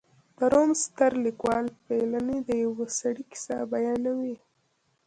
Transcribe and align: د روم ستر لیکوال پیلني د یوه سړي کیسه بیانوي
د 0.37 0.39
روم 0.53 0.71
ستر 0.83 1.11
لیکوال 1.25 1.65
پیلني 1.87 2.37
د 2.43 2.49
یوه 2.65 2.85
سړي 2.99 3.23
کیسه 3.31 3.55
بیانوي 3.71 4.35